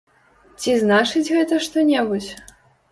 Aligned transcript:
Ці 0.63 0.71
значыць 0.85 1.31
гэта 1.37 1.61
што-небудзь? 1.69 2.31